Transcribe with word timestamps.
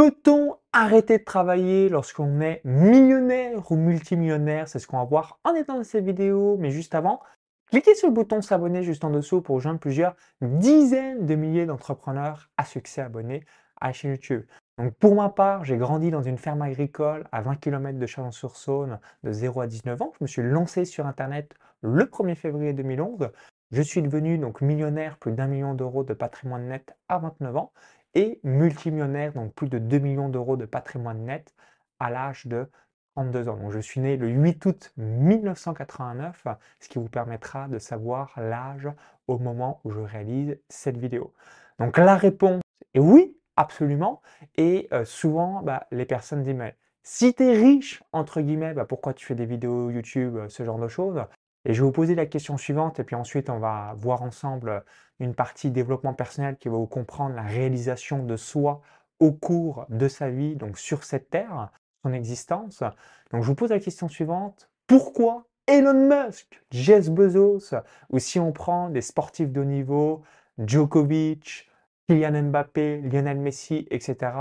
Peut-on 0.00 0.56
arrêter 0.72 1.18
de 1.18 1.24
travailler 1.24 1.90
lorsqu'on 1.90 2.40
est 2.40 2.62
millionnaire 2.64 3.70
ou 3.70 3.76
multimillionnaire? 3.76 4.66
C'est 4.66 4.78
ce 4.78 4.86
qu'on 4.86 4.96
va 4.96 5.04
voir 5.04 5.38
en 5.44 5.54
étant 5.54 5.76
dans 5.76 5.84
cette 5.84 6.06
vidéo. 6.06 6.56
Mais 6.58 6.70
juste 6.70 6.94
avant, 6.94 7.20
cliquez 7.66 7.94
sur 7.94 8.08
le 8.08 8.14
bouton 8.14 8.40
s'abonner 8.40 8.82
juste 8.82 9.04
en 9.04 9.10
dessous 9.10 9.42
pour 9.42 9.56
rejoindre 9.56 9.78
plusieurs 9.78 10.16
dizaines 10.40 11.26
de 11.26 11.34
milliers 11.34 11.66
d'entrepreneurs 11.66 12.48
à 12.56 12.64
succès 12.64 13.02
abonnés 13.02 13.44
à 13.78 13.88
la 13.88 13.92
chaîne 13.92 14.12
YouTube. 14.12 14.46
Donc 14.78 14.94
pour 14.94 15.14
ma 15.14 15.28
part, 15.28 15.66
j'ai 15.66 15.76
grandi 15.76 16.10
dans 16.10 16.22
une 16.22 16.38
ferme 16.38 16.62
agricole 16.62 17.28
à 17.30 17.42
20 17.42 17.56
km 17.56 17.98
de 17.98 18.06
Chalon-sur-Saône 18.06 19.00
de 19.22 19.32
0 19.32 19.60
à 19.60 19.66
19 19.66 20.00
ans. 20.00 20.14
Je 20.18 20.24
me 20.24 20.28
suis 20.28 20.42
lancé 20.42 20.86
sur 20.86 21.06
Internet 21.06 21.52
le 21.82 22.06
1er 22.06 22.36
février 22.36 22.72
2011. 22.72 23.28
Je 23.70 23.82
suis 23.82 24.00
devenu 24.00 24.38
donc 24.38 24.62
millionnaire, 24.62 25.18
plus 25.18 25.32
d'un 25.32 25.46
million 25.46 25.74
d'euros 25.74 26.04
de 26.04 26.14
patrimoine 26.14 26.68
net 26.68 26.96
à 27.10 27.18
29 27.18 27.56
ans 27.56 27.72
et 28.14 28.40
multimillionnaire, 28.42 29.32
donc 29.32 29.54
plus 29.54 29.68
de 29.68 29.78
2 29.78 29.98
millions 29.98 30.28
d'euros 30.28 30.56
de 30.56 30.66
patrimoine 30.66 31.24
net 31.24 31.54
à 31.98 32.10
l'âge 32.10 32.46
de 32.46 32.68
32 33.16 33.48
ans. 33.48 33.56
Donc 33.56 33.72
je 33.72 33.80
suis 33.80 34.00
né 34.00 34.16
le 34.16 34.28
8 34.28 34.66
août 34.66 34.92
1989, 34.96 36.46
ce 36.80 36.88
qui 36.88 36.98
vous 36.98 37.08
permettra 37.08 37.68
de 37.68 37.78
savoir 37.78 38.32
l'âge 38.36 38.88
au 39.26 39.38
moment 39.38 39.80
où 39.84 39.90
je 39.90 40.00
réalise 40.00 40.58
cette 40.68 40.96
vidéo. 40.96 41.34
Donc 41.78 41.98
la 41.98 42.16
réponse 42.16 42.60
est 42.94 43.00
oui, 43.00 43.36
absolument. 43.56 44.22
Et 44.56 44.88
euh, 44.92 45.04
souvent, 45.04 45.62
bah, 45.62 45.86
les 45.90 46.04
personnes 46.04 46.42
disent, 46.42 46.54
mais 46.54 46.76
si 47.02 47.34
tu 47.34 47.44
es 47.44 47.52
riche, 47.52 48.02
entre 48.12 48.40
guillemets, 48.40 48.74
bah, 48.74 48.84
pourquoi 48.84 49.14
tu 49.14 49.24
fais 49.26 49.34
des 49.34 49.46
vidéos 49.46 49.90
YouTube, 49.90 50.36
euh, 50.36 50.48
ce 50.48 50.64
genre 50.64 50.78
de 50.78 50.88
choses? 50.88 51.24
Et 51.64 51.74
je 51.74 51.80
vais 51.80 51.86
vous 51.86 51.92
poser 51.92 52.14
la 52.14 52.26
question 52.26 52.56
suivante, 52.56 53.00
et 53.00 53.04
puis 53.04 53.16
ensuite 53.16 53.50
on 53.50 53.58
va 53.58 53.94
voir 53.96 54.22
ensemble 54.22 54.82
une 55.20 55.34
partie 55.34 55.70
développement 55.70 56.14
personnel 56.14 56.56
qui 56.56 56.68
va 56.68 56.76
vous 56.76 56.86
comprendre 56.86 57.36
la 57.36 57.42
réalisation 57.42 58.24
de 58.24 58.36
soi 58.36 58.80
au 59.20 59.32
cours 59.32 59.86
de 59.90 60.08
sa 60.08 60.30
vie, 60.30 60.56
donc 60.56 60.78
sur 60.78 61.04
cette 61.04 61.30
terre, 61.30 61.70
son 62.02 62.12
existence. 62.12 62.82
Donc 63.30 63.42
je 63.42 63.46
vous 63.46 63.54
pose 63.54 63.70
la 63.70 63.78
question 63.78 64.08
suivante, 64.08 64.70
pourquoi 64.86 65.46
Elon 65.66 66.08
Musk, 66.08 66.62
Jeff 66.72 67.10
Bezos, 67.10 67.74
ou 68.08 68.18
si 68.18 68.40
on 68.40 68.50
prend 68.50 68.88
des 68.88 69.02
sportifs 69.02 69.52
de 69.52 69.60
haut 69.60 69.64
niveau, 69.64 70.22
Djokovic, 70.58 71.70
Kylian 72.08 72.42
Mbappé, 72.44 73.02
Lionel 73.02 73.38
Messi, 73.38 73.86
etc., 73.90 74.32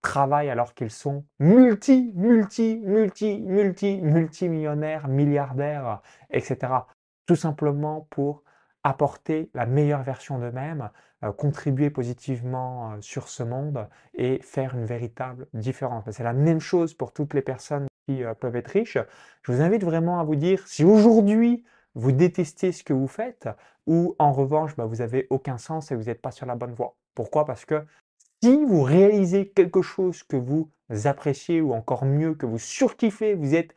travaillent 0.00 0.48
alors 0.48 0.74
qu'ils 0.74 0.90
sont 0.90 1.24
multi, 1.40 2.12
multi, 2.14 2.80
multi, 2.84 3.40
multi, 3.42 4.00
multimillionnaires, 4.00 5.08
milliardaires, 5.08 6.00
etc. 6.30 6.56
Tout 7.26 7.36
simplement 7.36 8.06
pour 8.08 8.44
apporter 8.88 9.50
la 9.54 9.66
meilleure 9.66 10.02
version 10.02 10.38
d'eux-mêmes, 10.38 10.90
euh, 11.24 11.32
contribuer 11.32 11.90
positivement 11.90 12.92
euh, 12.92 12.96
sur 13.00 13.28
ce 13.28 13.42
monde 13.42 13.86
et 14.14 14.40
faire 14.42 14.74
une 14.74 14.86
véritable 14.86 15.46
différence. 15.52 16.04
C'est 16.10 16.24
la 16.24 16.32
même 16.32 16.60
chose 16.60 16.94
pour 16.94 17.12
toutes 17.12 17.34
les 17.34 17.42
personnes 17.42 17.86
qui 18.06 18.24
euh, 18.24 18.34
peuvent 18.34 18.56
être 18.56 18.68
riches. 18.68 18.98
Je 19.42 19.52
vous 19.52 19.60
invite 19.60 19.84
vraiment 19.84 20.20
à 20.20 20.24
vous 20.24 20.36
dire, 20.36 20.66
si 20.66 20.84
aujourd'hui 20.84 21.64
vous 21.94 22.12
détestez 22.12 22.72
ce 22.72 22.82
que 22.82 22.92
vous 22.92 23.08
faites, 23.08 23.48
ou 23.86 24.14
en 24.18 24.32
revanche, 24.32 24.74
bah, 24.76 24.86
vous 24.86 24.96
n'avez 24.96 25.26
aucun 25.30 25.58
sens 25.58 25.90
et 25.90 25.96
vous 25.96 26.04
n'êtes 26.04 26.22
pas 26.22 26.30
sur 26.30 26.46
la 26.46 26.54
bonne 26.54 26.72
voie. 26.72 26.96
Pourquoi? 27.14 27.44
Parce 27.44 27.64
que 27.64 27.84
si 28.42 28.64
vous 28.64 28.82
réalisez 28.82 29.48
quelque 29.48 29.82
chose 29.82 30.22
que 30.22 30.36
vous 30.36 30.70
appréciez, 31.04 31.60
ou 31.60 31.74
encore 31.74 32.04
mieux, 32.04 32.34
que 32.34 32.46
vous 32.46 32.58
surkiffez, 32.58 33.34
vous 33.34 33.54
êtes 33.54 33.74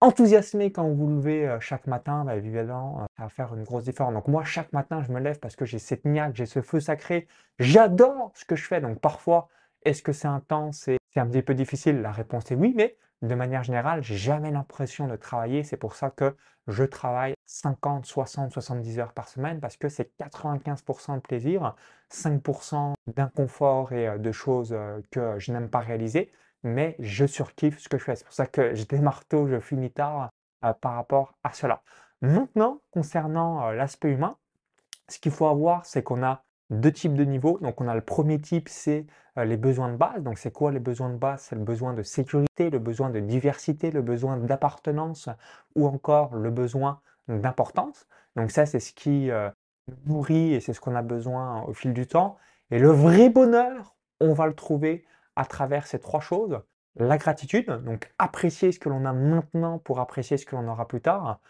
enthousiasmé 0.00 0.72
quand 0.72 0.88
vous 0.88 1.08
levez 1.08 1.46
euh, 1.46 1.60
chaque 1.60 1.86
matin, 1.86 2.24
bah, 2.24 2.36
évidemment, 2.36 3.00
euh, 3.00 3.04
ça 3.16 3.24
va 3.24 3.28
faire 3.28 3.54
une 3.54 3.64
grosse 3.64 3.84
différence. 3.84 4.14
Donc 4.14 4.28
moi, 4.28 4.44
chaque 4.44 4.72
matin, 4.72 5.02
je 5.02 5.12
me 5.12 5.20
lève 5.20 5.38
parce 5.38 5.56
que 5.56 5.64
j'ai 5.64 5.78
cette 5.78 6.04
niaque, 6.04 6.36
j'ai 6.36 6.46
ce 6.46 6.62
feu 6.62 6.80
sacré. 6.80 7.28
J'adore 7.58 8.32
ce 8.34 8.44
que 8.44 8.56
je 8.56 8.64
fais. 8.64 8.80
Donc 8.80 9.00
parfois, 9.00 9.48
est-ce 9.84 10.02
que 10.02 10.12
c'est 10.12 10.28
intense 10.28 10.88
et 10.88 10.98
c'est 11.12 11.20
un 11.20 11.26
petit 11.26 11.42
peu 11.42 11.54
difficile? 11.54 12.00
La 12.00 12.12
réponse 12.12 12.50
est 12.50 12.54
oui, 12.54 12.74
mais 12.76 12.96
de 13.22 13.34
manière 13.34 13.62
générale, 13.62 14.02
j'ai 14.02 14.16
jamais 14.16 14.50
l'impression 14.50 15.06
de 15.06 15.16
travailler. 15.16 15.62
C'est 15.64 15.76
pour 15.76 15.94
ça 15.94 16.10
que 16.10 16.34
je 16.66 16.84
travaille 16.84 17.34
50, 17.46 18.06
60, 18.06 18.52
70 18.52 18.98
heures 18.98 19.12
par 19.12 19.28
semaine 19.28 19.60
parce 19.60 19.76
que 19.76 19.88
c'est 19.88 20.10
95% 20.18 21.16
de 21.16 21.20
plaisir, 21.20 21.74
5% 22.10 22.94
d'inconfort 23.14 23.92
et 23.92 24.08
euh, 24.08 24.18
de 24.18 24.32
choses 24.32 24.74
que 25.10 25.38
je 25.38 25.52
n'aime 25.52 25.68
pas 25.68 25.80
réaliser 25.80 26.30
mais 26.62 26.96
je 26.98 27.26
surkiffe 27.26 27.78
ce 27.78 27.88
que 27.88 27.98
je 27.98 28.04
fais. 28.04 28.16
C'est 28.16 28.24
pour 28.24 28.34
ça 28.34 28.46
que 28.46 28.74
je 28.74 28.84
démarre 28.84 29.24
tôt, 29.24 29.46
je 29.46 29.60
finis 29.60 29.90
tard 29.90 30.30
euh, 30.64 30.72
par 30.72 30.94
rapport 30.94 31.34
à 31.42 31.52
cela. 31.52 31.82
Maintenant, 32.22 32.80
concernant 32.90 33.68
euh, 33.68 33.72
l'aspect 33.72 34.10
humain, 34.10 34.36
ce 35.08 35.18
qu'il 35.18 35.32
faut 35.32 35.46
avoir, 35.46 35.86
c'est 35.86 36.02
qu'on 36.02 36.22
a 36.22 36.44
deux 36.70 36.92
types 36.92 37.14
de 37.14 37.24
niveaux. 37.24 37.58
Donc, 37.60 37.80
on 37.80 37.88
a 37.88 37.94
le 37.94 38.00
premier 38.00 38.40
type, 38.40 38.68
c'est 38.68 39.06
euh, 39.38 39.44
les 39.44 39.56
besoins 39.56 39.90
de 39.90 39.96
base. 39.96 40.22
Donc, 40.22 40.38
c'est 40.38 40.52
quoi 40.52 40.70
les 40.70 40.78
besoins 40.78 41.10
de 41.10 41.16
base? 41.16 41.42
C'est 41.42 41.56
le 41.56 41.64
besoin 41.64 41.94
de 41.94 42.02
sécurité, 42.02 42.70
le 42.70 42.78
besoin 42.78 43.10
de 43.10 43.20
diversité, 43.20 43.90
le 43.90 44.02
besoin 44.02 44.36
d'appartenance 44.36 45.28
ou 45.74 45.86
encore 45.86 46.34
le 46.36 46.50
besoin 46.50 47.00
d'importance. 47.28 48.06
Donc, 48.36 48.50
ça, 48.50 48.66
c'est 48.66 48.80
ce 48.80 48.92
qui 48.92 49.30
nourrit 50.06 50.54
et 50.54 50.60
c'est 50.60 50.72
ce 50.72 50.80
qu'on 50.80 50.94
a 50.94 51.02
besoin 51.02 51.62
au 51.62 51.72
fil 51.72 51.92
du 51.92 52.06
temps. 52.06 52.36
Et 52.70 52.78
le 52.78 52.90
vrai 52.90 53.30
bonheur, 53.30 53.96
on 54.20 54.32
va 54.32 54.46
le 54.46 54.54
trouver 54.54 55.04
à 55.40 55.44
travers 55.46 55.86
ces 55.86 55.98
trois 55.98 56.20
choses. 56.20 56.60
La 56.96 57.16
gratitude, 57.16 57.70
donc 57.84 58.12
apprécier 58.18 58.72
ce 58.72 58.78
que 58.78 58.88
l'on 58.88 59.04
a 59.06 59.12
maintenant 59.12 59.78
pour 59.78 60.00
apprécier 60.00 60.36
ce 60.36 60.44
que 60.44 60.54
l'on 60.54 60.68
aura 60.68 60.86
plus 60.86 61.00
tard. 61.00 61.40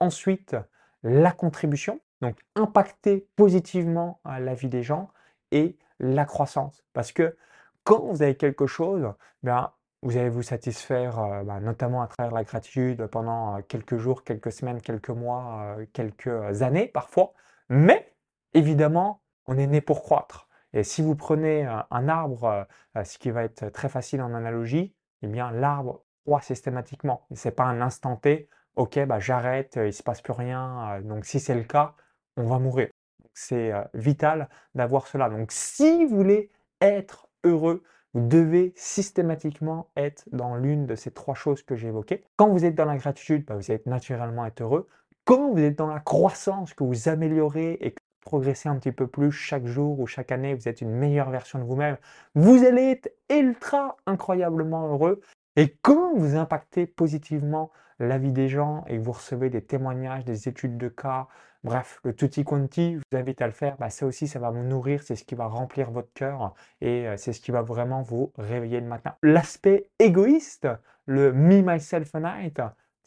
Ensuite, 0.00 0.56
la 1.02 1.32
contribution, 1.32 2.00
donc 2.20 2.36
impacter 2.56 3.26
positivement 3.36 4.20
la 4.24 4.54
vie 4.54 4.68
des 4.68 4.82
gens 4.82 5.08
et 5.50 5.78
la 5.98 6.24
croissance. 6.24 6.84
Parce 6.92 7.12
que 7.12 7.36
quand 7.84 8.00
vous 8.00 8.22
avez 8.22 8.36
quelque 8.36 8.66
chose, 8.66 9.14
bien, 9.42 9.72
vous 10.02 10.16
allez 10.16 10.28
vous 10.28 10.42
satisfaire 10.42 11.18
euh, 11.18 11.42
bah, 11.42 11.60
notamment 11.60 12.02
à 12.02 12.06
travers 12.06 12.32
la 12.32 12.44
gratitude 12.44 13.06
pendant 13.06 13.56
euh, 13.56 13.60
quelques 13.66 13.96
jours, 13.96 14.24
quelques 14.24 14.52
semaines, 14.52 14.80
quelques 14.80 15.10
mois, 15.10 15.76
euh, 15.78 15.86
quelques 15.92 16.62
années 16.62 16.86
parfois. 16.86 17.32
Mais 17.68 18.14
évidemment, 18.52 19.22
on 19.46 19.56
est 19.58 19.66
né 19.66 19.80
pour 19.80 20.02
croître. 20.02 20.47
Et 20.72 20.82
si 20.84 21.02
vous 21.02 21.14
prenez 21.14 21.64
un 21.64 22.08
arbre, 22.08 22.66
ce 23.02 23.18
qui 23.18 23.30
va 23.30 23.44
être 23.44 23.70
très 23.70 23.88
facile 23.88 24.22
en 24.22 24.34
analogie, 24.34 24.94
eh 25.22 25.26
bien 25.26 25.50
l'arbre 25.50 26.04
croît 26.24 26.40
systématiquement. 26.42 27.26
Ce 27.34 27.48
n'est 27.48 27.54
pas 27.54 27.64
un 27.64 27.80
instant 27.80 28.16
T, 28.16 28.48
ok, 28.76 29.04
bah, 29.06 29.18
j'arrête, 29.18 29.74
il 29.76 29.86
ne 29.86 29.90
se 29.90 30.02
passe 30.02 30.20
plus 30.20 30.32
rien. 30.32 31.00
Donc 31.02 31.24
si 31.24 31.40
c'est 31.40 31.54
le 31.54 31.64
cas, 31.64 31.94
on 32.36 32.44
va 32.44 32.58
mourir. 32.58 32.88
C'est 33.34 33.72
vital 33.94 34.48
d'avoir 34.74 35.06
cela. 35.06 35.30
Donc 35.30 35.52
si 35.52 36.04
vous 36.04 36.16
voulez 36.16 36.50
être 36.80 37.28
heureux, 37.44 37.82
vous 38.14 38.26
devez 38.26 38.72
systématiquement 38.76 39.90
être 39.96 40.24
dans 40.32 40.56
l'une 40.56 40.86
de 40.86 40.94
ces 40.94 41.10
trois 41.10 41.34
choses 41.34 41.62
que 41.62 41.76
j'ai 41.76 41.88
évoquées. 41.88 42.24
Quand 42.36 42.48
vous 42.48 42.64
êtes 42.64 42.74
dans 42.74 42.84
la 42.84 42.96
gratitude, 42.96 43.44
bah, 43.46 43.54
vous 43.54 43.70
allez 43.70 43.82
naturellement 43.86 44.46
être 44.46 44.62
heureux. 44.62 44.86
Quand 45.24 45.50
vous 45.52 45.60
êtes 45.60 45.76
dans 45.76 45.88
la 45.88 46.00
croissance, 46.00 46.72
que 46.72 46.84
vous 46.84 47.08
améliorez 47.08 47.72
et 47.80 47.94
progresser 48.28 48.68
un 48.68 48.76
petit 48.76 48.92
peu 48.92 49.06
plus 49.06 49.32
chaque 49.32 49.64
jour 49.64 49.98
ou 49.98 50.06
chaque 50.06 50.32
année, 50.32 50.52
vous 50.52 50.68
êtes 50.68 50.82
une 50.82 50.90
meilleure 50.90 51.30
version 51.30 51.58
de 51.58 51.64
vous-même, 51.64 51.96
vous 52.34 52.62
allez 52.62 52.90
être 52.90 53.10
ultra 53.30 53.96
incroyablement 54.04 54.86
heureux. 54.86 55.22
Et 55.56 55.74
quand 55.80 56.14
vous 56.14 56.36
impactez 56.36 56.86
positivement 56.86 57.70
la 57.98 58.18
vie 58.18 58.32
des 58.32 58.50
gens 58.50 58.84
et 58.86 58.98
vous 58.98 59.12
recevez 59.12 59.48
des 59.48 59.62
témoignages, 59.62 60.26
des 60.26 60.46
études 60.46 60.76
de 60.76 60.88
cas, 60.88 61.26
bref, 61.64 62.00
le 62.04 62.14
tutti 62.14 62.44
quanti, 62.44 62.96
je 62.96 62.98
vous 62.98 63.18
invite 63.18 63.40
à 63.40 63.46
le 63.46 63.54
faire, 63.54 63.78
bah 63.78 63.88
ça 63.88 64.04
aussi, 64.04 64.28
ça 64.28 64.38
va 64.38 64.50
vous 64.50 64.62
nourrir, 64.62 65.02
c'est 65.02 65.16
ce 65.16 65.24
qui 65.24 65.34
va 65.34 65.46
remplir 65.46 65.90
votre 65.90 66.12
cœur 66.12 66.52
et 66.82 67.08
euh, 67.08 67.16
c'est 67.16 67.32
ce 67.32 67.40
qui 67.40 67.50
va 67.50 67.62
vraiment 67.62 68.02
vous 68.02 68.34
réveiller 68.36 68.80
le 68.80 68.86
matin. 68.86 69.14
L'aspect 69.22 69.88
égoïste, 69.98 70.68
le 71.06 71.32
me, 71.32 71.62
myself 71.62 72.14
and 72.14 72.26
I, 72.26 72.52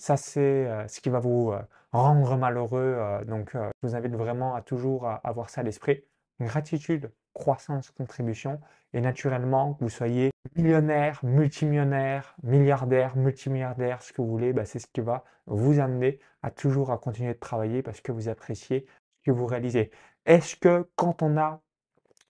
ça 0.02 0.18
c'est 0.18 0.40
euh, 0.42 0.88
ce 0.88 1.00
qui 1.00 1.10
va 1.10 1.20
vous 1.20 1.52
euh, 1.52 1.62
rendre 1.92 2.36
malheureux. 2.36 2.96
Euh, 2.98 3.24
donc, 3.24 3.52
je 3.54 3.88
vous 3.88 3.96
invite 3.96 4.14
vraiment 4.16 4.56
à 4.56 4.62
toujours 4.62 5.08
avoir 5.24 5.50
ça 5.52 5.62
à 5.62 5.64
l'esprit. 5.64 6.04
Gratitude, 6.40 7.12
croissance, 7.34 7.92
contribution. 7.92 8.60
Et 8.94 9.02
naturellement, 9.02 9.76
que 9.76 9.84
vous 9.84 9.90
soyez 9.92 10.32
millionnaire, 10.56 11.20
multimillionnaire, 11.24 12.36
milliardaire, 12.42 13.16
multimilliardaire, 13.16 14.02
ce 14.02 14.12
que 14.12 14.22
vous 14.24 14.28
voulez, 14.28 14.53
bah, 14.53 14.66
c'est 14.66 14.80
ce 14.80 14.88
qui 14.92 15.02
va 15.02 15.24
vous 15.46 15.80
amener 15.80 16.20
à 16.42 16.50
toujours 16.50 16.92
à 16.92 16.97
continuer 16.97 17.34
de 17.34 17.40
travailler 17.40 17.84
parce 17.84 18.02
que 18.02 18.12
vous 18.12 18.28
appréciez 18.28 18.88
ce 19.20 19.32
que 19.32 19.32
vous 19.32 19.46
réalisez. 19.46 19.92
Est-ce 20.26 20.56
que 20.56 20.90
quand 20.96 21.22
on 21.22 21.38
a 21.38 21.62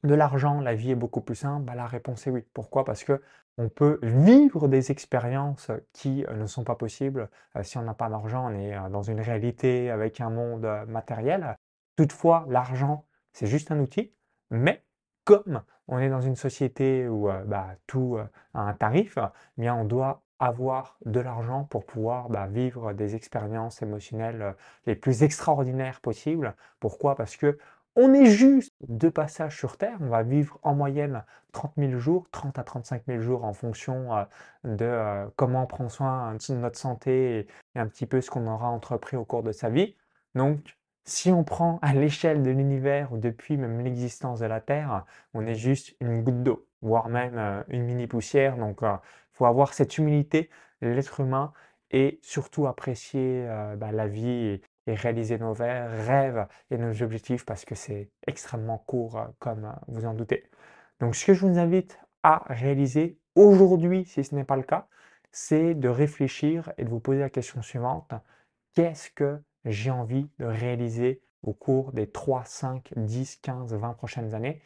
de 0.04 0.16
l'argent, 0.16 0.62
la 0.62 0.74
vie 0.74 0.92
est 0.92 0.96
beaucoup 0.96 1.22
plus 1.22 1.36
simple 1.36 1.64
bah, 1.66 1.76
La 1.76 1.86
réponse 1.86 2.26
est 2.28 2.32
oui. 2.32 2.44
Pourquoi? 2.54 2.84
Parce 2.86 3.04
que 3.04 3.22
on 3.58 3.70
peut 3.70 4.00
vivre 4.02 4.68
des 4.68 4.92
expériences 4.92 5.72
qui 5.94 6.26
euh, 6.26 6.36
ne 6.36 6.46
sont 6.46 6.64
pas 6.64 6.76
possibles 6.76 7.30
euh, 7.56 7.64
si 7.64 7.78
on 7.78 7.84
n'a 7.84 7.94
pas 7.94 8.10
d'argent, 8.10 8.50
on 8.50 8.56
est 8.58 8.76
euh, 8.76 8.90
dans 8.90 9.04
une 9.04 9.20
réalité 9.22 9.92
avec 9.92 10.22
un 10.22 10.30
monde 10.30 10.68
matériel. 10.88 11.58
Toutefois, 11.96 12.46
l'argent, 12.50 13.06
c'est 13.34 13.48
juste 13.48 13.72
un 13.72 13.80
outil, 13.80 14.14
mais 14.50 14.84
comme 15.26 15.62
on 15.88 16.00
est 16.00 16.10
dans 16.10 16.22
une 16.22 16.36
société 16.36 17.08
où 17.08 17.30
bah, 17.46 17.76
tout 17.86 18.18
a 18.54 18.62
un 18.62 18.74
tarif, 18.74 19.18
eh 19.58 19.62
bien 19.62 19.76
on 19.76 19.86
doit 19.86 20.24
avoir 20.40 20.98
de 21.06 21.20
l'argent 21.20 21.66
pour 21.66 21.86
pouvoir 21.86 22.30
bah, 22.30 22.48
vivre 22.48 22.94
des 22.94 23.16
expériences 23.16 23.82
émotionnelles 23.82 24.56
les 24.88 24.96
plus 24.96 25.22
extraordinaires 25.24 26.02
possibles. 26.02 26.56
Pourquoi? 26.80 27.16
Parce 27.16 27.38
que 27.38 27.60
On 27.98 28.14
est 28.14 28.26
juste 28.26 28.74
de 28.88 29.10
passage 29.10 29.58
sur 29.58 29.78
Terre. 29.78 29.98
On 30.00 30.08
va 30.08 30.24
vivre 30.24 30.58
en 30.64 30.74
moyenne 30.74 31.26
30 31.52 31.74
000 31.78 31.98
jours, 32.00 32.26
30 32.32 32.58
à 32.58 32.64
35 32.64 33.04
000 33.06 33.20
jours 33.20 33.44
en 33.44 33.54
fonction 33.54 34.16
euh, 34.16 34.24
de 34.64 34.86
euh, 34.86 35.28
comment 35.36 35.64
on 35.64 35.68
prend 35.68 35.90
soin 35.90 36.34
de 36.36 36.56
notre 36.56 36.80
santé 36.80 37.40
et, 37.76 37.80
un 37.80 37.88
petit 37.88 38.06
peu 38.06 38.22
ce 38.22 38.30
qu'on 38.32 38.48
aura 38.48 38.70
entrepris 38.70 39.18
au 39.18 39.26
cours 39.26 39.44
de 39.44 39.52
sa 39.52 39.70
vie. 39.70 39.96
Donc, 40.36 40.78
si 41.04 41.32
on 41.32 41.44
prend 41.44 41.80
à 41.82 41.94
l'échelle 41.94 42.44
de 42.44 42.52
l'univers 42.52 43.12
ou 43.12 43.18
depuis 43.18 43.58
même 43.58 43.82
l'existence 43.82 44.40
de 44.40 44.46
la 44.46 44.62
Terre, 44.62 45.06
on 45.34 45.46
est 45.46 45.56
juste 45.56 45.96
une 46.00 46.24
goutte 46.24 46.44
d'eau, 46.44 46.68
voire 46.82 47.10
même 47.10 47.38
euh, 47.38 47.64
une 47.68 47.84
mini 47.84 48.08
poussière. 48.08 48.56
Donc, 48.56 48.80
il 48.84 49.00
faut 49.34 49.46
avoir 49.46 49.74
cette 49.74 49.98
humilité, 49.98 50.50
l'être 50.82 51.20
humain, 51.20 51.52
et 51.92 52.20
surtout 52.22 52.68
apprécier 52.68 53.46
bah, 53.78 53.92
la 53.92 54.08
vie 54.08 54.62
réaliser 54.96 55.38
nos 55.38 55.54
rêves 55.54 56.48
et 56.70 56.78
nos 56.78 57.02
objectifs 57.04 57.46
parce 57.46 57.66
que 57.66 57.76
c'est 57.76 58.10
extrêmement 58.28 58.78
court 58.78 59.18
euh, 59.18 59.26
comme 59.40 59.66
euh, 59.66 59.72
vous 59.88 60.06
en 60.06 60.14
doutez. 60.14 60.50
Donc 61.00 61.16
ce 61.16 61.26
que 61.26 61.34
je 61.34 61.46
vous 61.46 61.58
invite 61.58 62.00
à 62.24 62.44
réaliser 62.48 63.18
aujourd'hui, 63.36 64.06
si 64.06 64.24
ce 64.24 64.36
n'est 64.36 64.44
pas 64.44 64.56
le 64.56 64.64
cas, 64.64 64.88
c'est 65.32 65.74
de 65.74 65.90
réfléchir 65.90 66.72
et 66.78 66.84
de 66.84 66.90
vous 66.90 67.00
poser 67.00 67.20
la 67.20 67.30
question 67.30 67.62
suivante. 67.62 68.14
Qu'est-ce 68.74 69.10
que 69.12 69.42
j'ai 69.66 69.92
envie 69.92 70.30
de 70.40 70.46
réaliser 70.46 71.22
au 71.44 71.54
cours 71.54 71.94
des 71.94 72.10
3, 72.10 72.44
5, 72.46 72.94
10, 72.96 73.38
15, 73.38 73.74
20 73.74 73.94
prochaines 73.94 74.34
années? 74.36 74.62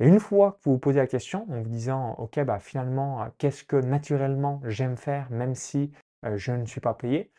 Et 0.00 0.08
une 0.08 0.20
fois 0.20 0.52
que 0.52 0.58
vous 0.64 0.72
vous 0.72 0.78
posez 0.78 0.98
la 0.98 1.06
question 1.06 1.46
en 1.50 1.62
vous 1.62 1.68
disant, 1.68 2.14
OK, 2.18 2.40
bah, 2.40 2.58
finalement, 2.58 3.22
euh, 3.22 3.26
qu'est-ce 3.38 3.64
que 3.64 3.76
naturellement 3.76 4.60
j'aime 4.64 4.96
faire 4.96 5.30
même 5.30 5.54
si 5.54 5.92
je 6.34 6.52
ne 6.52 6.64
suis 6.64 6.80
pas 6.80 6.94
payé 6.94 7.30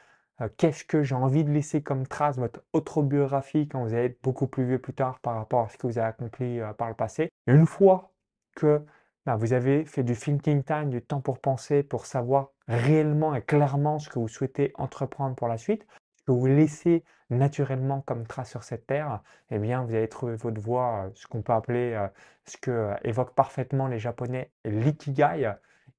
euh, 0.41 0.49
qu'est-ce 0.57 0.83
que 0.83 1.03
j'ai 1.03 1.15
envie 1.15 1.43
de 1.43 1.51
laisser 1.51 1.81
comme 1.81 2.07
trace, 2.07 2.37
votre 2.37 2.61
autobiographie 2.73 3.67
quand 3.67 3.83
vous 3.83 3.93
allez 3.93 4.05
être 4.05 4.21
beaucoup 4.21 4.47
plus 4.47 4.65
vieux 4.65 4.79
plus 4.79 4.93
tard 4.93 5.19
par 5.19 5.35
rapport 5.35 5.61
à 5.61 5.69
ce 5.69 5.77
que 5.77 5.87
vous 5.87 5.97
avez 5.97 6.07
accompli 6.07 6.59
euh, 6.59 6.73
par 6.73 6.89
le 6.89 6.93
passé? 6.93 7.29
une 7.47 7.65
fois 7.65 8.11
que 8.55 8.81
bah, 9.25 9.35
vous 9.37 9.53
avez 9.53 9.85
fait 9.85 10.03
du 10.03 10.15
thinking 10.15 10.63
time, 10.63 10.89
du 10.89 11.01
temps 11.01 11.21
pour 11.21 11.39
penser, 11.39 11.83
pour 11.83 12.05
savoir 12.05 12.51
réellement 12.67 13.33
et 13.35 13.41
clairement 13.41 13.97
ce 13.99 14.09
que 14.09 14.19
vous 14.19 14.27
souhaitez 14.27 14.71
entreprendre 14.75 15.35
pour 15.35 15.47
la 15.47 15.57
suite, 15.57 15.87
que 16.25 16.31
vous 16.31 16.47
laissez 16.47 17.03
naturellement 17.29 18.01
comme 18.01 18.27
trace 18.27 18.49
sur 18.49 18.63
cette 18.63 18.87
terre, 18.87 19.21
eh 19.51 19.57
bien, 19.57 19.83
vous 19.83 19.95
allez 19.95 20.09
trouver 20.09 20.35
votre 20.35 20.61
voie, 20.61 21.05
euh, 21.05 21.09
ce 21.15 21.27
qu'on 21.27 21.41
peut 21.41 21.53
appeler, 21.53 22.07
ce 22.45 22.57
que 22.57 22.91
évoquent 23.03 23.33
parfaitement 23.35 23.87
les 23.87 23.99
Japonais, 23.99 24.51
l'ikigai. 24.65 25.53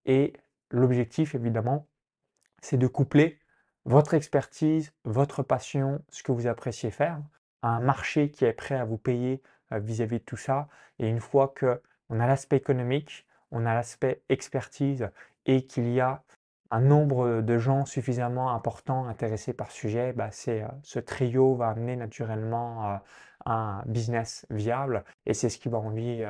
Et 0.05 0.35
l'objectif, 0.71 1.35
évidemment, 1.35 1.87
c'est 2.61 2.77
de 2.77 2.87
coupler 2.87 3.39
votre 3.87 4.15
expertise, 4.15 4.93
votre 5.05 5.43
passion, 5.43 6.03
ce 6.11 6.23
que 6.23 6.33
vous 6.33 6.49
appréciez 6.49 6.91
faire, 6.91 7.21
un 7.63 7.81
marché 7.81 8.31
qui 8.31 8.45
est 8.45 8.53
prêt 8.53 8.75
à 8.75 8.85
vous 8.85 8.99
payer 8.99 9.43
euh, 9.73 9.79
vis-à-vis 9.79 10.19
de 10.19 10.25
tout 10.25 10.37
ça. 10.37 10.69
Et 10.99 11.09
une 11.09 11.21
fois 11.21 11.55
qu'on 11.59 12.21
a 12.21 12.27
l'aspect 12.27 12.57
économique, 12.57 13.27
on 13.53 13.65
a 13.65 13.75
l'aspect 13.75 14.23
expertise 14.29 15.09
et 15.47 15.67
qu'il 15.67 15.89
y 15.93 16.01
a 16.01 16.25
un 16.73 16.81
nombre 16.81 17.43
de 17.43 17.59
gens 17.59 17.87
suffisamment 17.87 18.53
importants 18.53 19.07
intéressés 19.07 19.53
par 19.53 19.71
ce 19.71 19.79
sujet, 19.79 20.13
bah, 20.13 20.31
c'est, 20.33 20.63
euh, 20.63 20.69
ce 20.83 20.99
trio 20.99 21.55
va 21.55 21.69
amener 21.69 21.95
naturellement 21.95 22.91
euh, 22.91 22.97
un 23.45 23.85
business 23.87 24.47
viable 24.51 25.05
et 25.27 25.33
c'est 25.33 25.49
ce 25.49 25.59
qui 25.59 25.69
va 25.69 25.79
envie, 25.79 26.25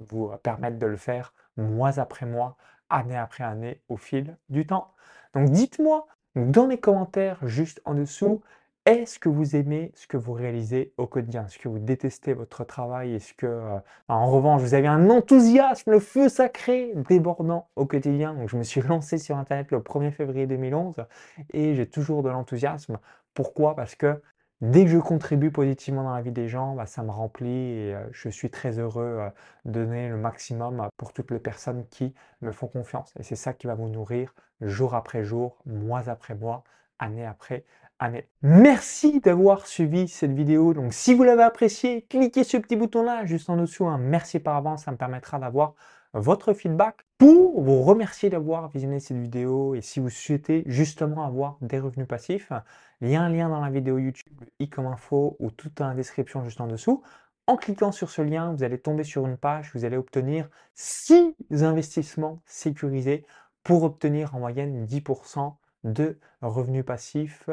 vous 0.00 0.32
permettre 0.42 0.80
de 0.80 0.86
le 0.86 0.96
faire 0.96 1.32
mois 1.56 2.00
après 2.00 2.26
mois, 2.26 2.56
année 2.90 3.16
après 3.16 3.44
année 3.44 3.80
au 3.88 3.96
fil 3.96 4.36
du 4.48 4.66
temps. 4.66 4.92
Donc 5.34 5.50
dites-moi 5.50 6.08
dans 6.36 6.66
les 6.66 6.78
commentaires 6.78 7.38
juste 7.46 7.80
en 7.84 7.94
dessous, 7.94 8.42
est-ce 8.84 9.18
que 9.18 9.28
vous 9.28 9.56
aimez 9.56 9.90
ce 9.96 10.06
que 10.06 10.16
vous 10.16 10.32
réalisez 10.32 10.92
au 10.96 11.08
quotidien? 11.08 11.46
Est-ce 11.46 11.58
que 11.58 11.68
vous 11.68 11.80
détestez 11.80 12.34
votre 12.34 12.62
travail? 12.64 13.14
Est-ce 13.14 13.34
que, 13.34 13.46
euh, 13.46 13.78
en 14.06 14.30
revanche, 14.30 14.62
vous 14.62 14.74
avez 14.74 14.86
un 14.86 15.10
enthousiasme, 15.10 15.90
le 15.90 15.98
feu 15.98 16.28
sacré 16.28 16.92
débordant 17.08 17.68
au 17.74 17.84
quotidien? 17.86 18.34
Donc, 18.34 18.48
je 18.48 18.56
me 18.56 18.62
suis 18.62 18.80
lancé 18.88 19.18
sur 19.18 19.36
Internet 19.38 19.72
le 19.72 19.80
1er 19.80 20.12
février 20.12 20.46
2011 20.46 21.04
et 21.52 21.74
j'ai 21.74 21.86
toujours 21.88 22.22
de 22.22 22.28
l'enthousiasme. 22.28 22.98
Pourquoi? 23.34 23.74
Parce 23.74 23.96
que 23.96 24.22
Dès 24.62 24.84
que 24.84 24.90
je 24.90 24.98
contribue 24.98 25.50
positivement 25.50 26.04
dans 26.04 26.14
la 26.14 26.22
vie 26.22 26.32
des 26.32 26.48
gens, 26.48 26.74
bah, 26.74 26.86
ça 26.86 27.02
me 27.02 27.10
remplit 27.10 27.48
et 27.50 27.94
euh, 27.94 28.06
je 28.10 28.30
suis 28.30 28.50
très 28.50 28.78
heureux 28.78 29.18
euh, 29.20 29.28
de 29.66 29.72
donner 29.72 30.08
le 30.08 30.16
maximum 30.16 30.88
pour 30.96 31.12
toutes 31.12 31.30
les 31.30 31.38
personnes 31.38 31.86
qui 31.90 32.14
me 32.40 32.52
font 32.52 32.66
confiance. 32.66 33.12
Et 33.18 33.22
c'est 33.22 33.36
ça 33.36 33.52
qui 33.52 33.66
va 33.66 33.74
vous 33.74 33.88
nourrir 33.88 34.34
jour 34.62 34.94
après 34.94 35.24
jour, 35.24 35.58
mois 35.66 36.08
après 36.08 36.34
mois, 36.34 36.64
année 36.98 37.26
après 37.26 37.64
année. 37.98 38.28
Merci 38.42 39.20
d'avoir 39.20 39.66
suivi 39.66 40.08
cette 40.08 40.32
vidéo. 40.32 40.74
Donc 40.74 40.92
si 40.92 41.14
vous 41.14 41.22
l'avez 41.22 41.42
apprécié, 41.42 42.02
cliquez 42.08 42.44
sur 42.44 42.60
petit 42.62 42.76
bouton 42.76 43.02
là 43.02 43.24
juste 43.24 43.50
en 43.50 43.56
dessous. 43.56 43.86
Un 43.86 43.98
merci 43.98 44.38
par 44.38 44.56
avance, 44.56 44.84
ça 44.84 44.90
me 44.90 44.96
permettra 44.96 45.38
d'avoir 45.38 45.74
votre 46.12 46.52
feedback 46.52 47.06
pour 47.18 47.60
vous 47.60 47.82
remercier 47.82 48.30
d'avoir 48.30 48.68
visionné 48.68 49.00
cette 49.00 49.16
vidéo 49.16 49.74
et 49.74 49.80
si 49.80 50.00
vous 50.00 50.10
souhaitez 50.10 50.62
justement 50.66 51.24
avoir 51.24 51.58
des 51.60 51.78
revenus 51.78 52.06
passifs, 52.06 52.52
il 53.00 53.10
y 53.10 53.16
a 53.16 53.22
un 53.22 53.28
lien 53.28 53.48
dans 53.48 53.60
la 53.60 53.70
vidéo 53.70 53.98
YouTube, 53.98 54.44
i 54.58 54.68
comme 54.68 54.86
info 54.86 55.36
ou 55.38 55.50
tout 55.50 55.70
dans 55.76 55.88
la 55.88 55.94
description 55.94 56.44
juste 56.44 56.60
en 56.60 56.66
dessous. 56.66 57.02
En 57.46 57.56
cliquant 57.56 57.92
sur 57.92 58.10
ce 58.10 58.22
lien, 58.22 58.52
vous 58.52 58.64
allez 58.64 58.78
tomber 58.78 59.04
sur 59.04 59.26
une 59.26 59.36
page, 59.36 59.70
vous 59.74 59.84
allez 59.84 59.96
obtenir 59.96 60.48
6 60.74 61.34
investissements 61.62 62.42
sécurisés 62.44 63.24
pour 63.62 63.84
obtenir 63.84 64.34
en 64.34 64.40
moyenne 64.40 64.84
10% 64.84 65.54
de 65.84 66.18
revenus 66.42 66.84
passifs 66.84 67.48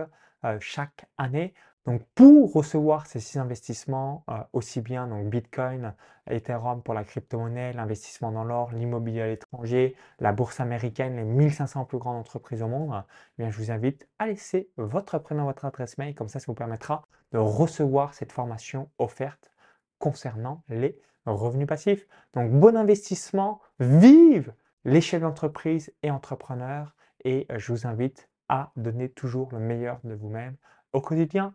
euh, 0.45 0.57
chaque 0.59 1.05
année. 1.17 1.53
Donc 1.85 2.01
pour 2.15 2.53
recevoir 2.53 3.07
ces 3.07 3.19
six 3.19 3.37
investissements, 3.37 4.23
euh, 4.29 4.37
aussi 4.53 4.79
bien 4.79 5.07
donc 5.07 5.29
Bitcoin, 5.29 5.93
Ethereum 6.29 6.81
pour 6.81 6.93
la 6.93 7.03
crypto-monnaie, 7.03 7.73
l'investissement 7.73 8.31
dans 8.31 8.45
l'or, 8.45 8.71
l'immobilier 8.71 9.21
à 9.21 9.27
l'étranger, 9.27 9.95
la 10.19 10.31
bourse 10.31 10.61
américaine, 10.61 11.17
les 11.17 11.25
1500 11.25 11.83
plus 11.83 11.97
grandes 11.97 12.15
entreprises 12.15 12.61
au 12.61 12.69
monde, 12.69 13.03
eh 13.37 13.43
bien, 13.43 13.51
je 13.51 13.57
vous 13.57 13.71
invite 13.71 14.07
à 14.17 14.27
laisser 14.27 14.69
votre 14.77 15.17
prénom, 15.19 15.43
votre 15.43 15.65
adresse 15.65 15.97
mail, 15.97 16.15
comme 16.15 16.29
ça 16.29 16.39
ça 16.39 16.45
vous 16.47 16.53
permettra 16.53 17.05
de 17.33 17.37
recevoir 17.37 18.13
cette 18.13 18.31
formation 18.31 18.89
offerte 18.97 19.51
concernant 19.99 20.63
les 20.69 20.97
revenus 21.25 21.67
passifs. 21.67 22.07
Donc 22.33 22.51
bon 22.51 22.77
investissement, 22.77 23.61
vive 23.79 24.53
les 24.85 25.01
chefs 25.01 25.21
d'entreprise 25.21 25.93
et 26.01 26.11
entrepreneurs 26.11 26.95
et 27.25 27.47
je 27.55 27.71
vous 27.71 27.87
invite 27.87 28.29
à 28.47 28.71
donner 28.75 29.09
toujours 29.09 29.49
le 29.51 29.59
meilleur 29.59 29.99
de 30.03 30.13
vous-même 30.13 30.55
au 30.93 31.01
quotidien. 31.01 31.53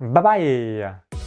Bye 0.00 0.22
bye 0.22 1.19